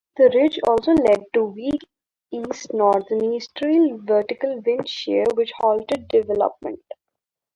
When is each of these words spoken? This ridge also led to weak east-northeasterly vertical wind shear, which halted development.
This 0.17 0.33
ridge 0.33 0.59
also 0.67 0.93
led 0.93 1.25
to 1.35 1.43
weak 1.43 1.81
east-northeasterly 2.31 3.91
vertical 3.99 4.59
wind 4.65 4.89
shear, 4.89 5.25
which 5.35 5.53
halted 5.59 6.07
development. 6.07 6.81